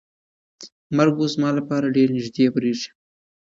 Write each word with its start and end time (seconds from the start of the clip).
مرګ 0.97 1.15
اوس 1.19 1.31
زما 1.35 1.49
لپاره 1.57 1.93
ډېر 1.95 2.07
نږدې 2.15 2.45
برېښي. 2.55 2.89